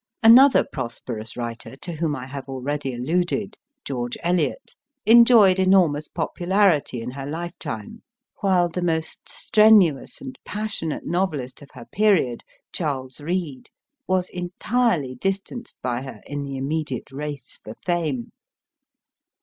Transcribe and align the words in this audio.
Another 0.23 0.63
prosperous 0.63 1.37
writer, 1.37 1.75
to 1.75 1.91
whom 1.91 2.15
I 2.15 2.25
have 2.25 2.49
already 2.49 2.95
alluded, 2.95 3.55
George 3.85 4.17
Eliot, 4.23 4.73
enjoyed 5.05 5.59
enormous 5.59 6.07
popularity 6.07 7.03
in 7.03 7.11
her 7.11 7.27
lifetime, 7.27 8.01
while 8.39 8.67
the 8.67 8.81
most 8.81 9.29
strenuous 9.29 10.19
and 10.19 10.39
passionate 10.43 11.05
novelist 11.05 11.61
of 11.61 11.69
her 11.75 11.85
period, 11.85 12.41
Charles 12.73 13.21
Reade, 13.21 13.69
was 14.07 14.31
entirely 14.31 15.13
distanced 15.13 15.75
by 15.83 16.01
her 16.01 16.23
in 16.25 16.41
the 16.45 16.57
immediate 16.57 17.11
race 17.11 17.59
for 17.63 17.75
Fame. 17.85 18.31